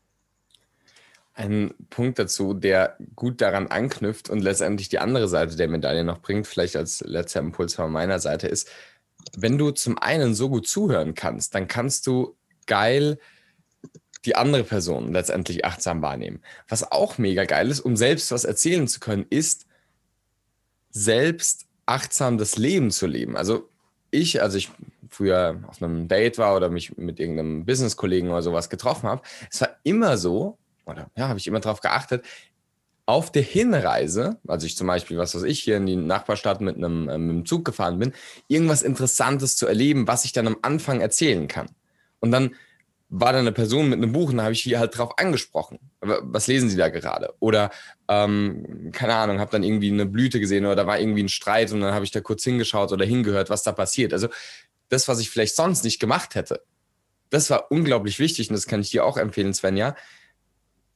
[1.35, 6.21] Ein Punkt dazu, der gut daran anknüpft und letztendlich die andere Seite der Medaille noch
[6.21, 8.71] bringt, vielleicht als letzter Impuls von meiner Seite, ist,
[9.37, 13.19] wenn du zum einen so gut zuhören kannst, dann kannst du geil
[14.25, 16.43] die andere Person letztendlich achtsam wahrnehmen.
[16.69, 19.67] Was auch mega geil ist, um selbst was erzählen zu können, ist
[20.91, 23.37] selbst achtsam das Leben zu leben.
[23.37, 23.69] Also
[24.11, 24.71] ich, als ich
[25.13, 29.61] früher auf einem Date war oder mich mit irgendeinem Business-Kollegen oder sowas getroffen habe, es
[29.61, 32.25] war immer so, oder ja, habe ich immer darauf geachtet,
[33.05, 36.77] auf der Hinreise, also ich zum Beispiel, was weiß ich, hier in die Nachbarstadt mit
[36.77, 38.13] einem, äh, mit einem Zug gefahren bin,
[38.49, 41.69] irgendwas Interessantes zu erleben, was ich dann am Anfang erzählen kann.
[42.21, 42.55] Und dann
[43.15, 45.79] war da eine Person mit einem Buch und da habe ich die halt drauf angesprochen.
[46.01, 47.35] Was lesen Sie da gerade?
[47.41, 47.71] Oder,
[48.09, 51.73] ähm, keine Ahnung, habe dann irgendwie eine Blüte gesehen oder da war irgendwie ein Streit
[51.73, 54.15] und dann habe ich da kurz hingeschaut oder hingehört, was da passiert.
[54.15, 54.29] Also
[54.93, 56.63] das, was ich vielleicht sonst nicht gemacht hätte,
[57.31, 59.97] das war unglaublich wichtig und das kann ich dir auch empfehlen, Svenja.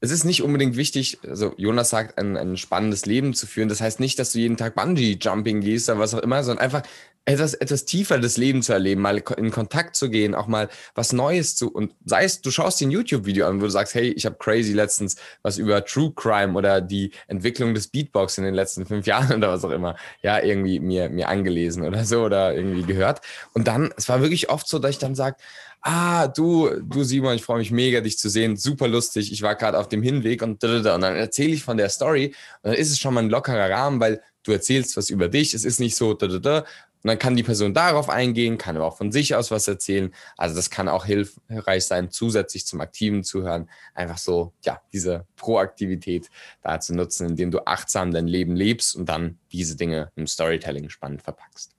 [0.01, 3.71] Es ist nicht unbedingt wichtig, also Jonas sagt, ein, ein spannendes Leben zu führen.
[3.71, 6.83] Das heißt nicht, dass du jeden Tag Bungee-Jumping gehst oder was auch immer, sondern einfach
[7.27, 11.13] etwas, etwas tiefer das Leben zu erleben, mal in Kontakt zu gehen, auch mal was
[11.13, 14.11] Neues zu und sei es, du schaust dir ein YouTube-Video an, wo du sagst, hey,
[14.11, 18.55] ich habe crazy letztens was über True Crime oder die Entwicklung des Beatbox in den
[18.55, 22.55] letzten fünf Jahren oder was auch immer, ja, irgendwie mir, mir angelesen oder so oder
[22.55, 23.21] irgendwie gehört.
[23.53, 25.37] Und dann, es war wirklich oft so, dass ich dann sage,
[25.83, 29.55] ah, du, du Simon, ich freue mich mega, dich zu sehen, super lustig, ich war
[29.55, 32.91] gerade auf dem Hinweg und, und dann erzähle ich von der Story und dann ist
[32.91, 35.97] es schon mal ein lockerer Rahmen, weil du erzählst was über dich, es ist nicht
[35.97, 36.65] so, da, da, da,
[37.07, 40.13] und dann kann die Person darauf eingehen, kann aber auch von sich aus was erzählen.
[40.37, 46.29] Also das kann auch hilfreich sein, zusätzlich zum aktiven Zuhören, einfach so, ja, diese Proaktivität
[46.63, 50.89] da zu nutzen, indem du achtsam dein Leben lebst und dann diese Dinge im Storytelling
[50.89, 51.77] spannend verpackst.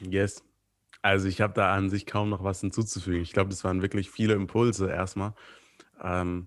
[0.00, 0.44] Yes.
[1.02, 3.22] Also ich habe da an sich kaum noch was hinzuzufügen.
[3.22, 5.34] Ich glaube, das waren wirklich viele Impulse erstmal.
[6.00, 6.46] Ähm,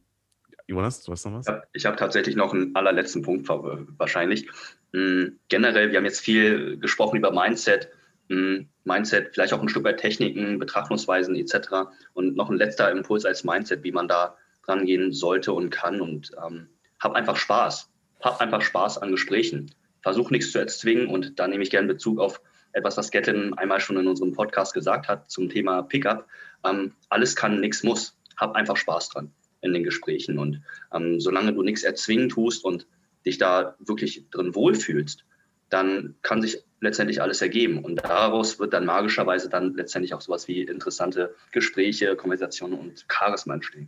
[0.74, 1.46] Jonas, du hast noch was?
[1.74, 4.50] Ich habe tatsächlich noch einen allerletzten Punkt wahrscheinlich.
[4.92, 7.90] Hm, generell, wir haben jetzt viel gesprochen über Mindset,
[8.30, 11.90] hm, Mindset, vielleicht auch ein Stück weit Techniken, Betrachtungsweisen etc.
[12.14, 14.36] Und noch ein letzter Impuls als Mindset, wie man da
[14.68, 16.02] rangehen sollte und kann.
[16.02, 16.68] Und ähm,
[17.00, 17.90] hab einfach Spaß.
[18.22, 19.72] Hab einfach Spaß an Gesprächen.
[20.02, 21.08] Versuch nichts zu erzwingen.
[21.08, 24.74] Und da nehme ich gerne Bezug auf etwas, was Gatlin einmal schon in unserem Podcast
[24.74, 26.28] gesagt hat zum Thema Pickup.
[26.66, 28.18] Ähm, alles kann, nichts muss.
[28.38, 29.32] Hab einfach Spaß dran
[29.63, 30.38] in den Gesprächen.
[30.38, 30.62] Und
[30.93, 32.86] ähm, solange du nichts erzwingen tust und
[33.26, 35.26] dich da wirklich drin wohlfühlst,
[35.69, 37.84] dann kann sich letztendlich alles ergeben.
[37.84, 43.56] Und daraus wird dann magischerweise dann letztendlich auch sowas wie interessante Gespräche, Konversationen und Charisma
[43.56, 43.88] entstehen.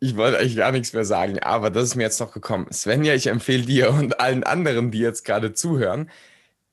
[0.00, 2.66] Ich wollte eigentlich gar nichts mehr sagen, aber das ist mir jetzt noch gekommen.
[2.72, 6.10] Svenja, ich empfehle dir und allen anderen, die jetzt gerade zuhören,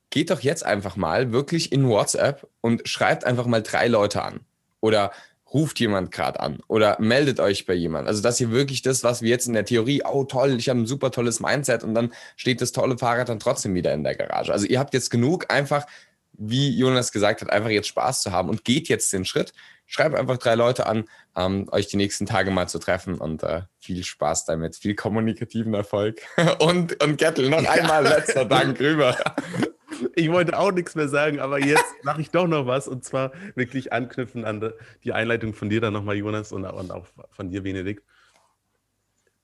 [0.09, 4.39] geht doch jetzt einfach mal wirklich in WhatsApp und schreibt einfach mal drei Leute an.
[4.81, 5.11] Oder
[5.53, 8.07] ruft jemand gerade an oder meldet euch bei jemand.
[8.07, 10.79] Also dass ihr wirklich das, was wir jetzt in der Theorie, oh toll, ich habe
[10.79, 14.15] ein super tolles Mindset und dann steht das tolle Fahrrad dann trotzdem wieder in der
[14.15, 14.51] Garage.
[14.51, 15.85] Also ihr habt jetzt genug, einfach,
[16.33, 19.53] wie Jonas gesagt hat, einfach jetzt Spaß zu haben und geht jetzt den Schritt.
[19.87, 23.63] Schreibt einfach drei Leute an, ähm, euch die nächsten Tage mal zu treffen und äh,
[23.79, 26.21] viel Spaß damit, viel kommunikativen Erfolg.
[26.59, 29.17] und, und Gettel, noch einmal letzter Dank rüber.
[30.15, 33.31] Ich wollte auch nichts mehr sagen, aber jetzt mache ich doch noch was und zwar
[33.55, 38.03] wirklich anknüpfen an die Einleitung von dir dann nochmal, Jonas, und, auch von dir, Benedikt.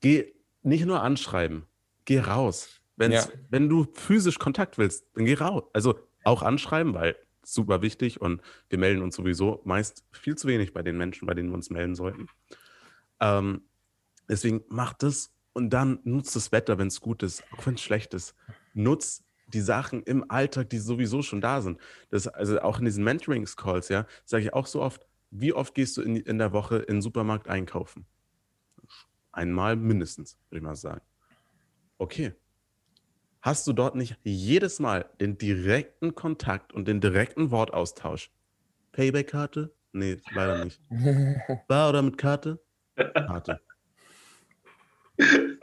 [0.02, 1.64] Geh nicht nur anschreiben,
[2.06, 2.82] geh raus.
[2.98, 3.28] Ja.
[3.50, 5.64] Wenn du physisch Kontakt willst, dann geh raus.
[5.74, 10.74] Also auch anschreiben, weil super wichtig und wir melden uns sowieso meist viel zu wenig
[10.74, 12.28] bei den Menschen, bei denen wir uns melden sollten.
[13.20, 13.62] Ähm,
[14.28, 17.82] deswegen mach das und dann nutzt das Wetter, wenn es gut ist, auch wenn es
[17.82, 18.36] schlecht ist.
[18.74, 21.80] Nutz die Sachen im Alltag, die sowieso schon da sind.
[22.10, 25.98] Das, also auch in diesen Mentorings-Calls, ja, sage ich auch so oft, wie oft gehst
[25.98, 28.06] du in, in der Woche in den Supermarkt einkaufen?
[29.32, 31.02] Einmal mindestens, würde ich mal sagen.
[31.98, 32.34] Okay.
[33.42, 38.32] Hast du dort nicht jedes Mal den direkten Kontakt und den direkten Wortaustausch?
[38.94, 39.76] Payback-Karte?
[39.92, 40.82] Nee, leider nicht.
[41.68, 42.60] Bar oder mit Karte?
[42.96, 43.60] Karte.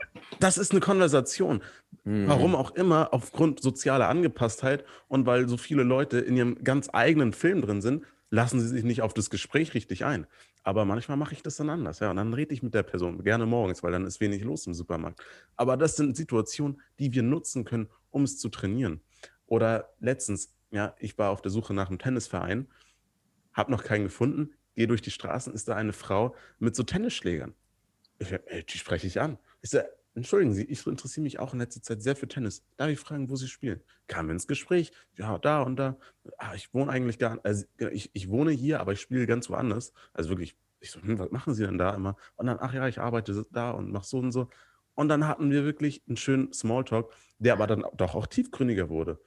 [0.43, 1.63] Das ist eine Konversation.
[2.03, 2.27] Mhm.
[2.27, 7.31] Warum auch immer, aufgrund sozialer Angepasstheit und weil so viele Leute in ihrem ganz eigenen
[7.31, 10.27] Film drin sind, lassen sie sich nicht auf das Gespräch richtig ein.
[10.63, 12.09] Aber manchmal mache ich das dann anders, ja.
[12.09, 14.73] Und dann rede ich mit der Person, gerne morgens, weil dann ist wenig los im
[14.73, 15.23] Supermarkt.
[15.55, 18.99] Aber das sind Situationen, die wir nutzen können, um es zu trainieren.
[19.45, 22.67] Oder letztens, ja, ich war auf der Suche nach einem Tennisverein,
[23.53, 27.53] habe noch keinen gefunden, gehe durch die Straßen, ist da eine Frau mit so Tennisschlägern.
[28.19, 29.37] Ich, ey, die spreche ich an.
[29.61, 32.63] Ich sage, entschuldigen Sie, ich interessiere mich auch in letzter Zeit sehr für Tennis.
[32.77, 33.81] Darf ich fragen, wo Sie spielen?
[34.07, 35.97] Kamen wir ins Gespräch, ja, da und da.
[36.37, 39.49] Ah, ich wohne eigentlich gar nicht, also ich, ich wohne hier, aber ich spiele ganz
[39.49, 39.93] woanders.
[40.13, 42.15] Also wirklich, ich so, hm, was machen Sie denn da immer?
[42.35, 44.49] Und dann, ach ja, ich arbeite da und mache so und so.
[44.95, 49.19] Und dann hatten wir wirklich einen schönen Smalltalk, der aber dann doch auch tiefgründiger wurde.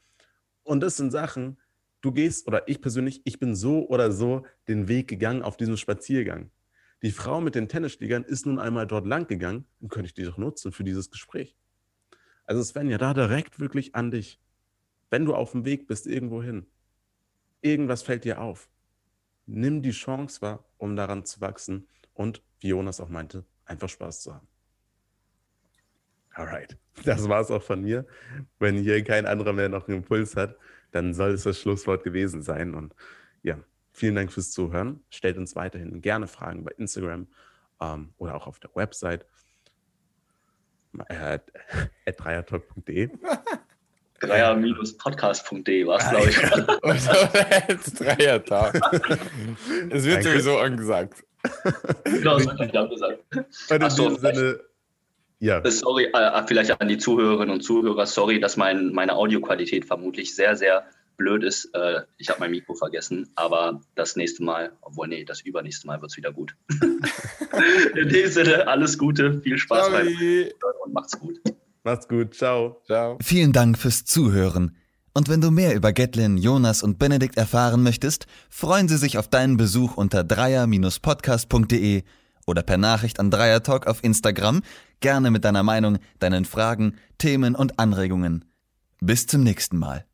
[0.63, 1.59] Und das sind Sachen,
[2.01, 5.77] du gehst, oder ich persönlich, ich bin so oder so den Weg gegangen auf diesem
[5.77, 6.51] Spaziergang.
[7.07, 10.25] Die Frau mit den Tennisschlägern ist nun einmal dort lang gegangen, dann könnte ich die
[10.25, 11.57] doch nutzen für dieses Gespräch.
[12.47, 14.41] Also Sven, ja da direkt wirklich an dich.
[15.09, 16.67] Wenn du auf dem Weg bist irgendwo hin,
[17.61, 18.69] irgendwas fällt dir auf.
[19.47, 24.23] Nimm die Chance wahr, um daran zu wachsen und, wie Jonas auch meinte, einfach Spaß
[24.23, 24.49] zu haben.
[26.31, 28.05] Alright, das war es auch von mir.
[28.59, 30.57] Wenn hier kein anderer mehr noch einen Impuls hat,
[30.91, 32.75] dann soll es das Schlusswort gewesen sein.
[32.75, 32.97] Und
[33.45, 33.61] ja,
[33.97, 35.03] vielen Dank fürs Zuhören.
[35.11, 37.27] Stellt uns weiterhin gerne Fragen bei Instagram
[37.81, 39.27] ähm, oder auch auf der Website
[41.09, 41.39] äh,
[42.13, 43.11] dreiertalk.de.
[44.21, 47.85] Dreier-podcast.de war es, glaube ich.
[47.99, 48.75] Dreiertalk.
[49.91, 50.31] Es wird Danke.
[50.31, 51.25] sowieso angesagt.
[52.05, 53.25] Genau, das habe ich angesagt.
[53.71, 54.61] Und in Sinne,
[55.39, 55.59] ja.
[55.59, 60.35] Äh, sorry, äh, vielleicht an die Zuhörerinnen und Zuhörer, sorry, dass mein, meine Audioqualität vermutlich
[60.35, 61.67] sehr, sehr blöd ist.
[61.75, 66.01] Äh, ich habe mein Mikro vergessen, aber das nächste Mal, obwohl, nee, das übernächste Mal
[66.01, 66.57] wird es wieder gut.
[67.95, 70.09] In dem Sinne, alles Gute, viel Spaß beim
[70.85, 71.41] und macht's gut.
[71.85, 72.83] Macht's gut, ciao.
[72.85, 73.19] Ciao.
[73.23, 74.77] Vielen Dank fürs Zuhören.
[75.15, 79.29] Und wenn du mehr über Gatlin, Jonas und Benedikt erfahren möchtest, freuen sie sich auf
[79.29, 82.03] deinen Besuch unter dreier-podcast.de
[82.47, 84.63] oder per Nachricht an Dreiertalk auf Instagram,
[85.01, 88.45] gerne mit deiner Meinung, deinen Fragen, Themen und Anregungen.
[89.01, 90.05] Bis zum nächsten Mal.